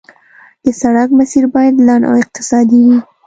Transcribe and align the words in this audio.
د 0.63 0.65
سړک 0.81 1.09
مسیر 1.19 1.43
باید 1.55 1.75
لنډ 1.87 2.03
او 2.09 2.13
اقتصادي 2.23 2.79
وي 2.87 2.97